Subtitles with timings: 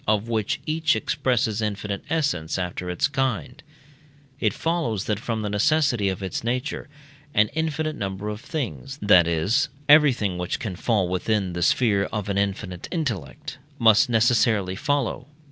[0.07, 3.61] of which each expresses infinite essence after its kind,
[4.39, 6.89] it follows that from the necessity of its nature
[7.35, 12.29] an infinite number of things (that is, everything which can fall within the sphere of
[12.29, 15.27] an infinite intellect) must necessarily follow.